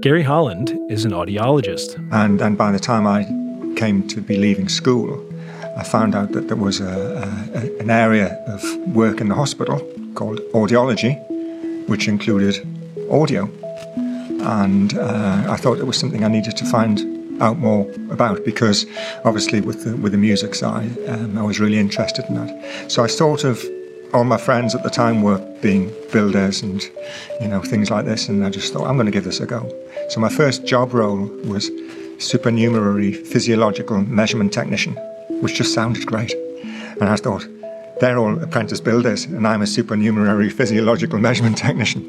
Gary 0.00 0.22
Holland 0.22 0.78
is 0.88 1.04
an 1.04 1.10
audiologist. 1.10 1.96
And, 2.12 2.40
and 2.40 2.56
by 2.56 2.70
the 2.70 2.78
time 2.78 3.04
I 3.04 3.24
came 3.74 4.06
to 4.08 4.20
be 4.20 4.36
leaving 4.36 4.68
school, 4.68 5.24
I 5.76 5.82
found 5.82 6.14
out 6.14 6.30
that 6.32 6.46
there 6.46 6.56
was 6.56 6.80
a, 6.80 6.86
a, 7.54 7.80
an 7.80 7.90
area 7.90 8.36
of 8.46 8.62
work 8.94 9.20
in 9.20 9.28
the 9.28 9.34
hospital 9.34 9.80
called 10.14 10.38
audiology, 10.52 11.18
which 11.88 12.06
included 12.06 12.64
audio. 13.10 13.50
And 14.40 14.96
uh, 14.96 15.46
I 15.48 15.56
thought 15.56 15.78
it 15.78 15.86
was 15.86 15.96
something 15.96 16.22
I 16.22 16.28
needed 16.28 16.56
to 16.58 16.64
find 16.64 17.42
out 17.42 17.58
more 17.58 17.90
about 18.10 18.44
because 18.44 18.86
obviously 19.24 19.60
with 19.60 19.82
the, 19.84 19.96
with 19.96 20.12
the 20.12 20.18
music 20.18 20.54
side, 20.54 20.96
um, 21.08 21.36
I 21.36 21.42
was 21.42 21.58
really 21.58 21.78
interested 21.78 22.24
in 22.28 22.34
that. 22.36 22.90
So 22.90 23.02
I 23.02 23.08
sort 23.08 23.42
of, 23.42 23.60
all 24.14 24.24
my 24.24 24.38
friends 24.38 24.74
at 24.74 24.82
the 24.82 24.90
time 24.90 25.22
were 25.22 25.38
being 25.60 25.92
builders 26.12 26.62
and, 26.62 26.82
you 27.40 27.48
know, 27.48 27.60
things 27.62 27.90
like 27.90 28.04
this. 28.04 28.28
And 28.28 28.44
I 28.44 28.50
just 28.50 28.72
thought, 28.72 28.86
I'm 28.86 28.96
going 28.96 29.06
to 29.06 29.12
give 29.12 29.24
this 29.24 29.40
a 29.40 29.46
go. 29.46 29.70
So 30.08 30.20
my 30.20 30.28
first 30.28 30.64
job 30.64 30.94
role 30.94 31.26
was 31.44 31.70
supernumerary 32.18 33.12
physiological 33.12 34.00
measurement 34.00 34.52
technician 34.52 34.96
which 35.40 35.54
just 35.54 35.74
sounded 35.74 36.06
great. 36.06 36.32
And 37.00 37.04
I 37.04 37.16
thought, 37.16 37.46
they're 38.00 38.18
all 38.18 38.40
apprentice 38.42 38.80
builders, 38.80 39.24
and 39.24 39.46
I'm 39.46 39.62
a 39.62 39.66
supernumerary 39.66 40.50
physiological 40.50 41.18
measurement 41.18 41.58
technician. 41.66 42.04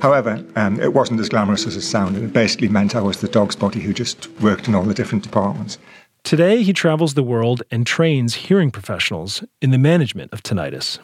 However, 0.00 0.44
um, 0.56 0.80
it 0.80 0.92
wasn't 0.92 1.20
as 1.20 1.28
glamorous 1.28 1.66
as 1.66 1.76
it 1.76 1.82
sounded. 1.82 2.22
It 2.22 2.32
basically 2.32 2.68
meant 2.68 2.94
I 2.94 3.00
was 3.00 3.20
the 3.20 3.28
dog's 3.28 3.56
body 3.56 3.80
who 3.80 3.92
just 3.92 4.28
worked 4.40 4.68
in 4.68 4.74
all 4.74 4.84
the 4.84 4.94
different 4.94 5.24
departments. 5.24 5.78
Today, 6.22 6.62
he 6.62 6.72
travels 6.72 7.14
the 7.14 7.22
world 7.22 7.62
and 7.70 7.86
trains 7.86 8.34
hearing 8.34 8.70
professionals 8.70 9.44
in 9.60 9.70
the 9.70 9.78
management 9.78 10.32
of 10.32 10.42
tinnitus. 10.42 10.98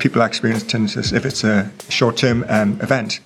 People 0.00 0.22
experience 0.22 0.64
tinnitus 0.64 1.12
if 1.12 1.24
it's 1.24 1.44
a 1.44 1.70
short 1.88 2.16
term 2.16 2.44
um, 2.48 2.80
event, 2.80 3.20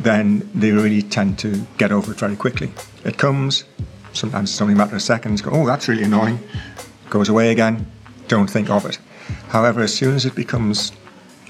then 0.00 0.48
they 0.54 0.72
really 0.72 1.02
tend 1.02 1.38
to 1.38 1.64
get 1.78 1.92
over 1.92 2.12
it 2.12 2.18
very 2.18 2.36
quickly. 2.36 2.72
It 3.04 3.18
comes, 3.18 3.64
Sometimes 4.14 4.50
it's 4.50 4.60
only 4.62 4.74
a 4.74 4.76
matter 4.76 4.94
of 4.94 5.02
seconds. 5.02 5.42
Go, 5.42 5.50
oh, 5.52 5.66
that's 5.66 5.88
really 5.88 6.04
annoying. 6.04 6.38
Goes 7.10 7.28
away 7.28 7.50
again. 7.50 7.90
Don't 8.28 8.48
think 8.48 8.70
of 8.70 8.86
it. 8.86 8.98
However, 9.48 9.80
as 9.80 9.92
soon 9.92 10.14
as 10.14 10.24
it 10.24 10.34
becomes 10.34 10.92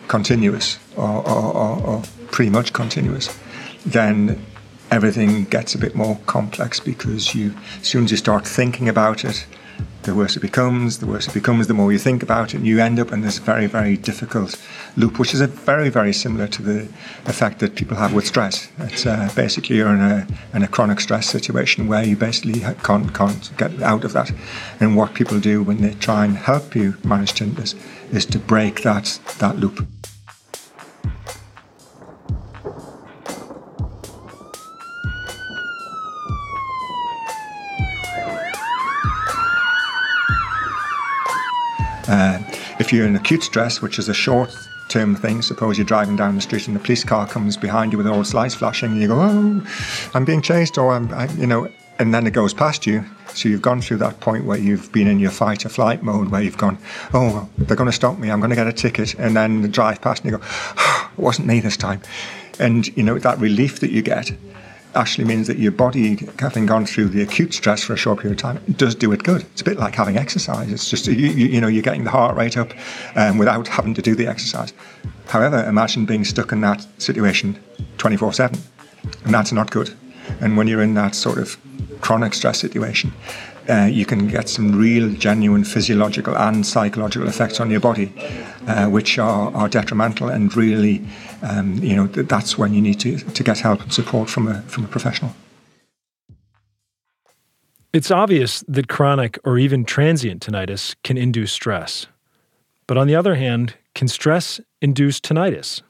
continuous 0.08 0.78
or, 0.96 1.26
or, 1.28 1.54
or, 1.54 1.86
or 1.86 2.02
pretty 2.30 2.50
much 2.50 2.72
continuous, 2.72 3.36
then 3.84 4.44
everything 4.90 5.44
gets 5.44 5.74
a 5.74 5.78
bit 5.78 5.94
more 5.94 6.18
complex 6.26 6.80
because 6.80 7.34
you, 7.34 7.54
as 7.80 7.86
soon 7.86 8.04
as 8.04 8.10
you 8.10 8.16
start 8.16 8.46
thinking 8.46 8.88
about 8.88 9.24
it, 9.24 9.46
the 10.04 10.14
worse 10.14 10.36
it 10.36 10.40
becomes, 10.40 10.98
the 10.98 11.06
worse 11.06 11.26
it 11.26 11.34
becomes, 11.34 11.66
the 11.66 11.74
more 11.74 11.92
you 11.92 11.98
think 11.98 12.22
about 12.22 12.54
it, 12.54 12.58
and 12.58 12.66
you 12.66 12.78
end 12.78 12.98
up 12.98 13.12
in 13.12 13.22
this 13.22 13.38
very, 13.38 13.66
very 13.66 13.96
difficult 13.96 14.60
loop, 14.96 15.18
which 15.18 15.34
is 15.34 15.40
very, 15.40 15.88
very 15.88 16.12
similar 16.12 16.46
to 16.46 16.62
the 16.62 16.82
effect 17.26 17.58
that 17.58 17.74
people 17.74 17.96
have 17.96 18.12
with 18.14 18.26
stress. 18.26 18.70
It's 18.78 19.06
uh, 19.06 19.30
basically 19.34 19.76
you're 19.76 19.94
in 19.94 20.00
a, 20.00 20.26
in 20.52 20.62
a 20.62 20.68
chronic 20.68 21.00
stress 21.00 21.26
situation 21.28 21.88
where 21.88 22.04
you 22.04 22.16
basically 22.16 22.60
can't, 22.82 23.12
can't 23.14 23.50
get 23.56 23.82
out 23.82 24.04
of 24.04 24.12
that. 24.12 24.30
And 24.80 24.96
what 24.96 25.14
people 25.14 25.40
do 25.40 25.62
when 25.62 25.80
they 25.80 25.94
try 25.94 26.24
and 26.24 26.36
help 26.36 26.74
you 26.74 26.96
manage 27.02 27.32
tinnitus 27.32 27.74
is 28.12 28.26
to 28.26 28.38
break 28.38 28.82
that, 28.82 29.18
that 29.38 29.56
loop. 29.56 29.86
If 42.84 42.92
you're 42.92 43.06
in 43.06 43.16
acute 43.16 43.42
stress, 43.42 43.80
which 43.80 43.98
is 43.98 44.10
a 44.10 44.14
short 44.14 44.54
term 44.90 45.16
thing, 45.16 45.40
suppose 45.40 45.78
you're 45.78 45.86
driving 45.86 46.16
down 46.16 46.34
the 46.34 46.40
street 46.42 46.66
and 46.66 46.76
the 46.76 46.80
police 46.80 47.02
car 47.02 47.26
comes 47.26 47.56
behind 47.56 47.92
you 47.92 47.96
with 47.96 48.06
all 48.06 48.20
its 48.20 48.34
lights 48.34 48.54
flashing, 48.54 48.92
and 48.92 49.00
you 49.00 49.08
go, 49.08 49.18
"Oh, 49.18 49.66
I'm 50.12 50.26
being 50.26 50.42
chased," 50.42 50.76
or 50.76 50.92
I'm, 50.92 51.12
I, 51.14 51.26
you 51.32 51.46
know, 51.46 51.66
and 51.98 52.12
then 52.12 52.26
it 52.26 52.32
goes 52.32 52.52
past 52.52 52.86
you. 52.86 53.02
So 53.28 53.48
you've 53.48 53.62
gone 53.62 53.80
through 53.80 53.96
that 53.98 54.20
point 54.20 54.44
where 54.44 54.58
you've 54.58 54.92
been 54.92 55.08
in 55.08 55.18
your 55.18 55.30
fight 55.30 55.64
or 55.64 55.70
flight 55.70 56.02
mode, 56.02 56.28
where 56.28 56.42
you've 56.42 56.58
gone, 56.58 56.76
"Oh, 57.14 57.48
they're 57.56 57.74
going 57.74 57.88
to 57.88 57.92
stop 57.92 58.18
me. 58.18 58.30
I'm 58.30 58.40
going 58.40 58.50
to 58.50 58.56
get 58.56 58.66
a 58.66 58.72
ticket," 58.72 59.14
and 59.14 59.34
then 59.34 59.62
the 59.62 59.68
drive 59.68 60.02
past 60.02 60.22
and 60.22 60.30
you 60.30 60.36
go, 60.36 60.44
oh, 60.76 61.10
"It 61.16 61.18
wasn't 61.18 61.46
me 61.48 61.60
this 61.60 61.78
time," 61.78 62.02
and 62.58 62.86
you 62.98 63.02
know 63.02 63.18
that 63.18 63.38
relief 63.38 63.80
that 63.80 63.92
you 63.92 64.02
get 64.02 64.30
actually 64.94 65.24
means 65.24 65.46
that 65.46 65.58
your 65.58 65.72
body, 65.72 66.16
having 66.38 66.66
gone 66.66 66.86
through 66.86 67.08
the 67.08 67.22
acute 67.22 67.54
stress 67.54 67.82
for 67.82 67.92
a 67.92 67.96
short 67.96 68.20
period 68.20 68.38
of 68.38 68.42
time, 68.42 68.74
does 68.76 68.94
do 68.94 69.12
it 69.12 69.22
good. 69.22 69.42
It's 69.42 69.60
a 69.60 69.64
bit 69.64 69.78
like 69.78 69.94
having 69.94 70.16
exercise. 70.16 70.72
It's 70.72 70.88
just, 70.88 71.06
you, 71.06 71.14
you, 71.14 71.60
know, 71.60 71.66
you're 71.66 71.82
getting 71.82 72.04
the 72.04 72.10
heart 72.10 72.36
rate 72.36 72.56
up 72.56 72.72
um, 73.16 73.38
without 73.38 73.68
having 73.68 73.94
to 73.94 74.02
do 74.02 74.14
the 74.14 74.26
exercise. 74.26 74.72
However, 75.26 75.64
imagine 75.64 76.06
being 76.06 76.24
stuck 76.24 76.52
in 76.52 76.60
that 76.62 76.86
situation 76.98 77.58
24 77.98 78.32
7, 78.32 78.58
and 79.24 79.34
that's 79.34 79.52
not 79.52 79.70
good. 79.70 79.94
And 80.40 80.56
when 80.56 80.66
you're 80.66 80.82
in 80.82 80.94
that 80.94 81.14
sort 81.14 81.38
of 81.38 81.56
chronic 82.00 82.34
stress 82.34 82.58
situation, 82.60 83.12
uh, 83.68 83.88
you 83.90 84.04
can 84.04 84.28
get 84.28 84.48
some 84.48 84.74
real, 84.74 85.10
genuine 85.10 85.64
physiological 85.64 86.36
and 86.36 86.66
psychological 86.66 87.28
effects 87.28 87.60
on 87.60 87.70
your 87.70 87.80
body, 87.80 88.12
uh, 88.66 88.88
which 88.88 89.18
are, 89.18 89.54
are 89.54 89.68
detrimental 89.68 90.28
and 90.28 90.54
really, 90.56 91.04
um, 91.42 91.74
you 91.78 91.96
know, 91.96 92.06
th- 92.06 92.26
that's 92.28 92.58
when 92.58 92.74
you 92.74 92.82
need 92.82 93.00
to, 93.00 93.18
to 93.18 93.42
get 93.42 93.58
help 93.60 93.80
and 93.82 93.92
support 93.92 94.28
from 94.28 94.48
a, 94.48 94.62
from 94.62 94.84
a 94.84 94.88
professional. 94.88 95.34
It's 97.92 98.10
obvious 98.10 98.64
that 98.66 98.88
chronic 98.88 99.38
or 99.44 99.56
even 99.56 99.84
transient 99.84 100.44
tinnitus 100.44 100.96
can 101.04 101.16
induce 101.16 101.52
stress. 101.52 102.06
But 102.86 102.98
on 102.98 103.06
the 103.06 103.14
other 103.14 103.36
hand, 103.36 103.74
can 103.94 104.08
stress 104.08 104.60
induce 104.82 105.20
tinnitus? 105.20 105.80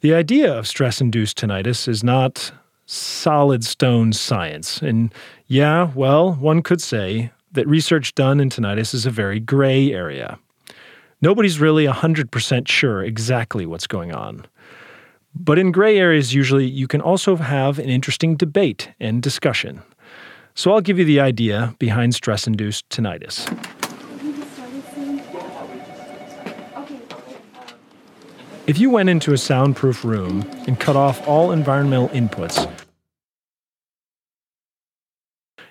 The 0.00 0.14
idea 0.14 0.56
of 0.56 0.66
stress 0.66 1.00
induced 1.00 1.38
tinnitus 1.38 1.86
is 1.86 2.02
not 2.02 2.52
solid 2.88 3.62
stone 3.64 4.12
science. 4.14 4.80
And 4.80 5.12
yeah, 5.46 5.92
well, 5.94 6.32
one 6.34 6.62
could 6.62 6.80
say 6.80 7.30
that 7.52 7.68
research 7.68 8.14
done 8.14 8.40
in 8.40 8.48
tinnitus 8.48 8.94
is 8.94 9.04
a 9.04 9.10
very 9.10 9.38
gray 9.38 9.92
area. 9.92 10.38
Nobody's 11.20 11.60
really 11.60 11.84
100% 11.86 12.68
sure 12.68 13.02
exactly 13.02 13.66
what's 13.66 13.86
going 13.86 14.12
on. 14.12 14.46
But 15.34 15.58
in 15.58 15.70
gray 15.70 15.98
areas, 15.98 16.34
usually 16.34 16.66
you 16.66 16.88
can 16.88 17.00
also 17.00 17.36
have 17.36 17.78
an 17.78 17.88
interesting 17.88 18.36
debate 18.36 18.90
and 18.98 19.22
discussion. 19.22 19.82
So 20.54 20.72
I'll 20.72 20.80
give 20.80 20.98
you 20.98 21.04
the 21.04 21.20
idea 21.20 21.74
behind 21.78 22.14
stress 22.14 22.46
induced 22.46 22.88
tinnitus. 22.88 23.46
If 28.66 28.78
you 28.78 28.90
went 28.90 29.08
into 29.08 29.32
a 29.32 29.38
soundproof 29.38 30.04
room 30.04 30.48
and 30.66 30.78
cut 30.78 30.94
off 30.94 31.26
all 31.26 31.52
environmental 31.52 32.10
inputs, 32.10 32.68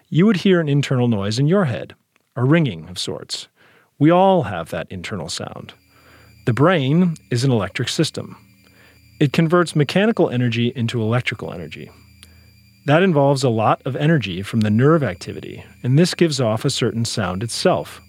you 0.10 0.26
would 0.26 0.38
hear 0.38 0.60
an 0.60 0.70
internal 0.70 1.08
noise 1.08 1.38
in 1.40 1.48
your 1.48 1.66
head, 1.66 1.96
a 2.36 2.44
ringing 2.44 2.88
of 2.90 2.98
sorts. 2.98 3.48
We 4.00 4.10
all 4.10 4.44
have 4.44 4.70
that 4.70 4.88
internal 4.90 5.30
sound. 5.30 5.74
The 6.46 6.54
brain 6.54 7.16
is 7.30 7.44
an 7.44 7.52
electric 7.52 7.90
system. 7.90 8.38
It 9.20 9.34
converts 9.34 9.76
mechanical 9.76 10.30
energy 10.30 10.72
into 10.76 11.02
electrical 11.02 11.52
energy. 11.52 11.90
That 12.86 13.04
involves 13.04 13.44
a 13.44 13.50
lot 13.50 13.82
of 13.86 13.98
energy 13.98 14.42
from 14.42 14.62
the 14.62 14.70
nerve 14.70 15.04
activity, 15.04 15.66
and 15.84 16.00
this 16.00 16.14
gives 16.14 16.40
off 16.40 16.64
a 16.64 16.70
certain 16.70 17.04
sound 17.04 17.44
itself. 17.44 18.00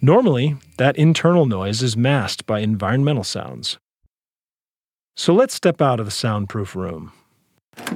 Normally, 0.00 0.56
that 0.76 0.96
internal 0.96 1.46
noise 1.46 1.82
is 1.82 1.96
masked 1.96 2.46
by 2.46 2.60
environmental 2.60 3.24
sounds. 3.24 3.78
So 5.16 5.34
let's 5.34 5.54
step 5.54 5.82
out 5.82 5.98
of 5.98 6.06
the 6.06 6.12
soundproof 6.12 6.76
room. 6.76 7.10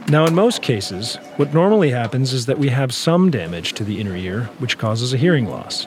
Now, 0.08 0.26
in 0.26 0.34
most 0.34 0.62
cases, 0.62 1.16
what 1.36 1.54
normally 1.54 1.90
happens 1.90 2.32
is 2.32 2.46
that 2.46 2.58
we 2.58 2.68
have 2.68 2.92
some 2.92 3.30
damage 3.30 3.72
to 3.74 3.84
the 3.84 4.00
inner 4.00 4.16
ear, 4.16 4.44
which 4.58 4.78
causes 4.78 5.12
a 5.12 5.18
hearing 5.18 5.46
loss. 5.46 5.86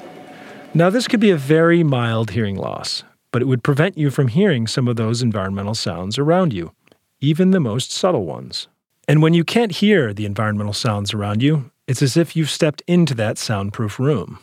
Now, 0.74 0.90
this 0.90 1.08
could 1.08 1.20
be 1.20 1.32
a 1.32 1.38
very 1.38 1.84
mild 1.84 2.32
hearing 2.32 2.56
loss, 2.56 3.04
but 3.32 3.42
it 3.42 3.46
would 3.46 3.64
prevent 3.64 3.98
you 3.98 4.10
from 4.12 4.30
hearing 4.30 4.68
some 4.68 4.88
of 4.88 4.96
those 4.96 5.22
environmental 5.22 5.76
sounds 5.76 6.18
around 6.18 6.54
you, 6.54 6.74
even 7.22 7.52
the 7.52 7.60
most 7.60 7.92
subtle 7.92 8.26
ones. 8.26 8.68
And 9.08 9.22
when 9.22 9.34
you 9.34 9.44
can't 9.44 9.72
hear 9.72 10.14
the 10.14 10.26
environmental 10.26 10.74
sounds 10.74 11.14
around 11.14 11.44
you, 11.44 11.72
it's 11.88 12.02
as 12.02 12.18
if 12.18 12.36
you've 12.36 12.50
stepped 12.50 12.82
into 12.88 13.14
that 13.16 13.38
soundproof 13.38 14.00
room. 14.00 14.40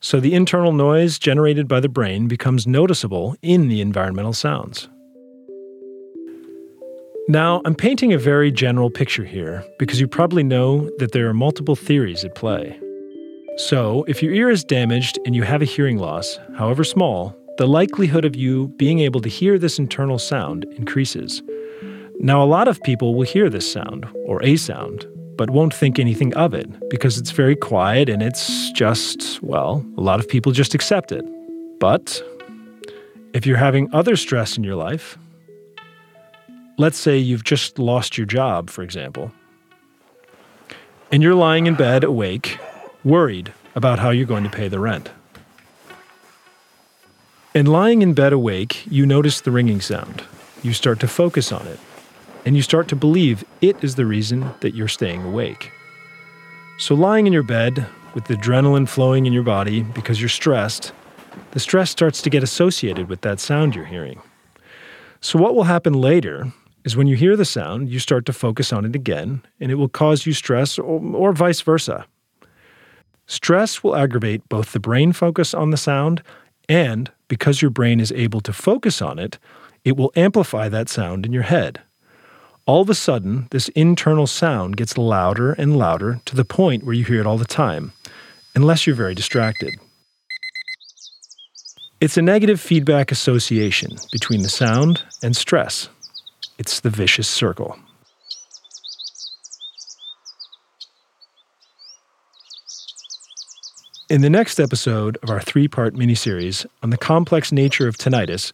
So 0.00 0.18
the 0.18 0.34
internal 0.34 0.72
noise 0.72 1.18
generated 1.18 1.68
by 1.68 1.80
the 1.80 1.88
brain 1.88 2.26
becomes 2.26 2.66
noticeable 2.66 3.36
in 3.42 3.68
the 3.68 3.80
environmental 3.80 4.32
sounds. 4.32 4.88
Now, 7.32 7.62
I'm 7.64 7.74
painting 7.74 8.12
a 8.12 8.18
very 8.18 8.52
general 8.52 8.90
picture 8.90 9.24
here 9.24 9.64
because 9.78 9.98
you 9.98 10.06
probably 10.06 10.42
know 10.42 10.90
that 10.98 11.12
there 11.12 11.30
are 11.30 11.32
multiple 11.32 11.74
theories 11.74 12.26
at 12.26 12.34
play. 12.34 12.78
So, 13.56 14.04
if 14.06 14.22
your 14.22 14.34
ear 14.34 14.50
is 14.50 14.62
damaged 14.62 15.18
and 15.24 15.34
you 15.34 15.42
have 15.42 15.62
a 15.62 15.64
hearing 15.64 15.96
loss, 15.96 16.38
however 16.58 16.84
small, 16.84 17.34
the 17.56 17.66
likelihood 17.66 18.26
of 18.26 18.36
you 18.36 18.68
being 18.76 18.98
able 18.98 19.22
to 19.22 19.30
hear 19.30 19.58
this 19.58 19.78
internal 19.78 20.18
sound 20.18 20.66
increases. 20.76 21.42
Now, 22.20 22.42
a 22.42 22.44
lot 22.44 22.68
of 22.68 22.82
people 22.82 23.14
will 23.14 23.24
hear 23.24 23.48
this 23.48 23.72
sound, 23.72 24.06
or 24.26 24.42
a 24.42 24.56
sound, 24.56 25.06
but 25.38 25.48
won't 25.48 25.72
think 25.72 25.98
anything 25.98 26.34
of 26.34 26.52
it 26.52 26.68
because 26.90 27.16
it's 27.16 27.30
very 27.30 27.56
quiet 27.56 28.10
and 28.10 28.22
it's 28.22 28.70
just, 28.72 29.42
well, 29.42 29.82
a 29.96 30.02
lot 30.02 30.20
of 30.20 30.28
people 30.28 30.52
just 30.52 30.74
accept 30.74 31.12
it. 31.12 31.24
But 31.80 32.22
if 33.32 33.46
you're 33.46 33.56
having 33.56 33.88
other 33.94 34.16
stress 34.16 34.58
in 34.58 34.64
your 34.64 34.76
life, 34.76 35.16
let's 36.78 36.98
say 36.98 37.18
you've 37.18 37.44
just 37.44 37.78
lost 37.78 38.16
your 38.16 38.26
job, 38.26 38.70
for 38.70 38.82
example, 38.82 39.32
and 41.10 41.22
you're 41.22 41.34
lying 41.34 41.66
in 41.66 41.74
bed 41.74 42.04
awake, 42.04 42.58
worried 43.04 43.52
about 43.74 43.98
how 43.98 44.10
you're 44.10 44.26
going 44.26 44.44
to 44.44 44.50
pay 44.50 44.68
the 44.68 44.78
rent. 44.78 45.10
And 47.54 47.68
lying 47.68 48.00
in 48.00 48.14
bed 48.14 48.32
awake, 48.32 48.86
you 48.90 49.04
notice 49.04 49.42
the 49.42 49.50
ringing 49.50 49.80
sound. 49.80 50.22
You 50.62 50.72
start 50.72 51.00
to 51.00 51.08
focus 51.08 51.52
on 51.52 51.66
it 51.66 51.78
and 52.44 52.56
you 52.56 52.62
start 52.62 52.88
to 52.88 52.96
believe 52.96 53.44
it 53.60 53.82
is 53.84 53.94
the 53.94 54.06
reason 54.06 54.50
that 54.60 54.74
you're 54.74 54.88
staying 54.88 55.22
awake. 55.22 55.70
So, 56.78 56.94
lying 56.94 57.26
in 57.26 57.32
your 57.32 57.42
bed 57.42 57.86
with 58.14 58.24
the 58.24 58.34
adrenaline 58.34 58.88
flowing 58.88 59.26
in 59.26 59.32
your 59.32 59.42
body 59.42 59.82
because 59.82 60.20
you're 60.20 60.28
stressed, 60.28 60.92
the 61.52 61.60
stress 61.60 61.90
starts 61.90 62.22
to 62.22 62.30
get 62.30 62.42
associated 62.42 63.08
with 63.08 63.20
that 63.20 63.38
sound 63.38 63.74
you're 63.74 63.84
hearing. 63.84 64.20
So, 65.20 65.38
what 65.38 65.54
will 65.54 65.64
happen 65.64 65.92
later 65.92 66.52
is 66.84 66.96
when 66.96 67.06
you 67.06 67.16
hear 67.16 67.36
the 67.36 67.44
sound, 67.44 67.88
you 67.88 67.98
start 67.98 68.26
to 68.26 68.32
focus 68.32 68.72
on 68.72 68.84
it 68.84 68.94
again, 68.94 69.42
and 69.60 69.70
it 69.70 69.76
will 69.76 69.88
cause 69.88 70.26
you 70.26 70.32
stress 70.32 70.78
or, 70.78 71.00
or 71.14 71.32
vice 71.32 71.60
versa. 71.60 72.06
Stress 73.26 73.82
will 73.82 73.96
aggravate 73.96 74.48
both 74.48 74.72
the 74.72 74.80
brain 74.80 75.12
focus 75.12 75.54
on 75.54 75.70
the 75.70 75.76
sound, 75.76 76.22
and 76.68 77.10
because 77.28 77.62
your 77.62 77.70
brain 77.70 78.00
is 78.00 78.12
able 78.12 78.40
to 78.40 78.52
focus 78.52 79.00
on 79.00 79.18
it, 79.18 79.38
it 79.84 79.96
will 79.96 80.12
amplify 80.16 80.68
that 80.68 80.88
sound 80.88 81.24
in 81.24 81.32
your 81.32 81.42
head 81.42 81.80
all 82.66 82.80
of 82.80 82.90
a 82.90 82.94
sudden, 82.94 83.48
this 83.50 83.68
internal 83.70 84.26
sound 84.26 84.76
gets 84.76 84.96
louder 84.96 85.52
and 85.52 85.76
louder 85.76 86.20
to 86.24 86.36
the 86.36 86.44
point 86.44 86.84
where 86.84 86.94
you 86.94 87.04
hear 87.04 87.20
it 87.20 87.26
all 87.26 87.38
the 87.38 87.44
time, 87.44 87.92
unless 88.54 88.86
you're 88.86 88.96
very 88.96 89.14
distracted. 89.14 89.74
It's 92.00 92.16
a 92.16 92.22
negative 92.22 92.60
feedback 92.60 93.10
association 93.10 93.96
between 94.10 94.42
the 94.42 94.48
sound 94.48 95.02
and 95.22 95.36
stress. 95.36 95.88
It's 96.58 96.80
the 96.80 96.90
vicious 96.90 97.28
circle. 97.28 97.78
In 104.12 104.20
the 104.20 104.28
next 104.28 104.60
episode 104.60 105.16
of 105.22 105.30
our 105.30 105.40
three 105.40 105.68
part 105.68 105.94
miniseries 105.94 106.66
on 106.82 106.90
the 106.90 106.98
complex 106.98 107.50
nature 107.50 107.88
of 107.88 107.96
tinnitus, 107.96 108.52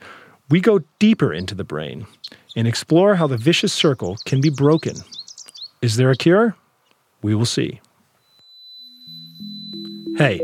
we 0.50 0.60
go 0.60 0.80
deeper 1.00 1.32
into 1.32 1.54
the 1.54 1.64
brain 1.64 2.06
and 2.54 2.68
explore 2.68 3.16
how 3.16 3.26
the 3.26 3.36
vicious 3.36 3.72
circle 3.72 4.18
can 4.24 4.40
be 4.40 4.50
broken. 4.50 4.94
Is 5.82 5.96
there 5.96 6.10
a 6.10 6.16
cure? 6.16 6.54
We 7.22 7.34
will 7.34 7.44
see. 7.44 7.80
Hey, 10.16 10.40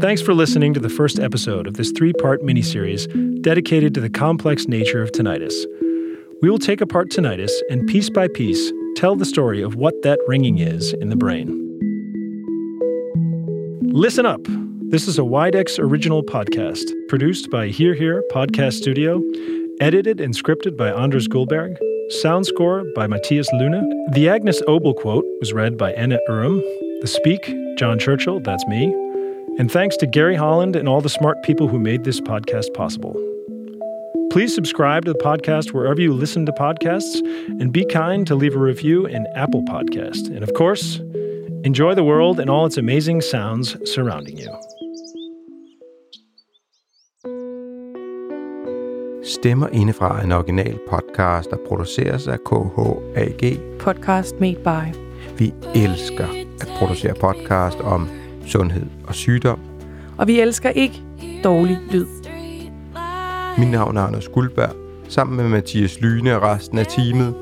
thanks 0.00 0.20
for 0.20 0.34
listening 0.34 0.74
to 0.74 0.80
the 0.80 0.88
first 0.88 1.20
episode 1.20 1.68
of 1.68 1.74
this 1.74 1.92
three 1.92 2.12
part 2.12 2.42
miniseries 2.42 3.06
dedicated 3.42 3.94
to 3.94 4.00
the 4.00 4.10
complex 4.10 4.66
nature 4.66 5.00
of 5.00 5.12
tinnitus. 5.12 5.54
We 6.42 6.50
will 6.50 6.58
take 6.58 6.82
apart 6.82 7.08
tinnitus 7.08 7.50
and 7.70 7.86
piece 7.86 8.10
by 8.10 8.28
piece 8.28 8.70
tell 8.94 9.16
the 9.16 9.24
story 9.24 9.62
of 9.62 9.74
what 9.74 9.94
that 10.02 10.18
ringing 10.26 10.58
is 10.58 10.92
in 10.94 11.08
the 11.08 11.16
brain. 11.16 11.48
Listen 13.82 14.26
up! 14.26 14.42
This 14.90 15.08
is 15.08 15.18
a 15.18 15.22
Widex 15.22 15.78
original 15.78 16.22
podcast 16.22 16.84
produced 17.08 17.50
by 17.50 17.68
Hear 17.68 17.94
Here 17.94 18.22
Podcast 18.32 18.74
Studio 18.74 19.22
Edited 19.80 20.20
and 20.20 20.34
scripted 20.34 20.76
by 20.76 20.90
Anders 20.90 21.26
Guldberg, 21.26 21.76
Sound 22.20 22.46
score 22.46 22.84
by 22.94 23.06
Matthias 23.06 23.48
Luna. 23.54 23.82
The 24.12 24.28
Agnes 24.28 24.60
Obel 24.68 24.94
quote 24.94 25.24
was 25.40 25.52
read 25.54 25.78
by 25.78 25.92
Anna 25.92 26.18
Urum. 26.28 26.60
The 27.00 27.08
Speak, 27.08 27.54
John 27.78 27.98
Churchill, 27.98 28.40
that's 28.40 28.66
me. 28.66 28.84
And 29.58 29.72
thanks 29.72 29.96
to 29.98 30.06
Gary 30.06 30.36
Holland 30.36 30.76
and 30.76 30.88
all 30.88 31.00
the 31.00 31.08
smart 31.08 31.42
people 31.42 31.68
who 31.68 31.78
made 31.78 32.04
this 32.04 32.20
podcast 32.20 32.74
possible. 32.74 33.35
Please 34.36 34.54
subscribe 34.54 35.06
to 35.06 35.14
the 35.14 35.18
podcast 35.18 35.72
wherever 35.72 35.98
you 35.98 36.12
listen 36.12 36.44
to 36.44 36.52
podcasts 36.52 37.22
and 37.58 37.72
be 37.72 37.86
kind 37.86 38.26
to 38.26 38.34
leave 38.34 38.54
a 38.54 38.58
review 38.58 39.06
in 39.06 39.26
Apple 39.34 39.62
Podcast. 39.62 40.26
And 40.26 40.42
of 40.42 40.52
course, 40.52 41.00
enjoy 41.64 41.94
the 41.94 42.04
world 42.04 42.38
and 42.38 42.50
all 42.50 42.66
its 42.66 42.76
amazing 42.76 43.22
sounds 43.22 43.78
surrounding 43.90 44.36
you. 44.36 44.50
Stemmer 49.22 49.68
indefra 49.72 50.22
en 50.22 50.32
original 50.32 50.78
podcast, 50.88 51.50
der 51.50 51.56
produceres 51.68 52.28
af 52.28 52.38
KHAG. 52.44 53.60
Podcast 53.78 54.40
made 54.40 54.58
by. 54.64 54.94
Vi 55.38 55.54
elsker 55.74 56.28
at 56.60 56.68
producere 56.78 57.14
podcast 57.14 57.80
om 57.80 58.08
sundhed 58.46 58.86
og 59.06 59.14
sygdom. 59.14 59.60
Og 60.18 60.26
vi 60.26 60.40
elsker 60.40 60.70
ikke 60.70 61.02
dårlig 61.44 61.78
lyd. 61.90 62.25
Mit 63.58 63.70
navn 63.70 63.96
er 63.96 64.02
Anders 64.02 64.28
Guldberg. 64.28 64.70
Sammen 65.08 65.36
med 65.36 65.48
Mathias 65.48 66.00
Lyne 66.00 66.36
og 66.36 66.42
resten 66.42 66.78
af 66.78 66.86
teamet 66.86 67.34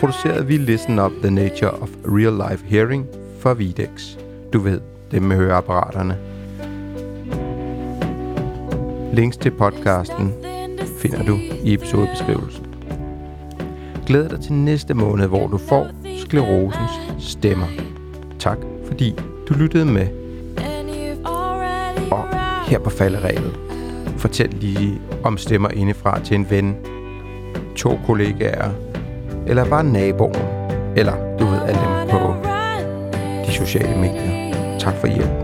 producerede 0.00 0.46
vi 0.46 0.56
Listen 0.56 0.98
Up 0.98 1.12
The 1.22 1.30
Nature 1.30 1.70
of 1.70 1.88
Real 2.04 2.50
Life 2.50 2.64
Hearing 2.66 3.06
for 3.38 3.54
Videx. 3.54 4.16
Du 4.52 4.58
ved, 4.58 4.80
dem 5.10 5.22
med 5.22 5.36
høreapparaterne. 5.36 6.18
Links 9.12 9.36
til 9.36 9.50
podcasten 9.50 10.32
finder 10.98 11.24
du 11.24 11.36
i 11.64 11.74
episodebeskrivelsen. 11.74 12.66
Glæd 14.06 14.28
dig 14.28 14.40
til 14.40 14.52
næste 14.52 14.94
måned, 14.94 15.26
hvor 15.26 15.46
du 15.46 15.58
får 15.58 15.86
sklerosens 16.18 16.92
stemmer. 17.18 17.66
Tak 18.38 18.58
fordi 18.86 19.14
du 19.48 19.54
lyttede 19.54 19.84
med. 19.84 20.06
Og 22.10 22.24
her 22.66 22.78
på 22.78 22.90
falderæbet, 22.90 23.71
fortæl 24.22 24.48
lige 24.60 25.00
om 25.24 25.38
stemmer 25.38 25.68
indefra 25.68 26.20
til 26.20 26.34
en 26.34 26.50
ven, 26.50 26.76
to 27.76 27.98
kollegaer, 28.06 28.70
eller 29.46 29.64
bare 29.64 29.84
naboen, 29.84 30.34
eller 30.96 31.36
du 31.38 31.44
ved 31.44 31.60
alle 31.62 31.80
dem 31.80 32.10
på 32.10 32.34
de 33.46 33.52
sociale 33.52 33.96
medier. 34.00 34.78
Tak 34.78 34.94
for 34.94 35.06
hjælpen. 35.06 35.41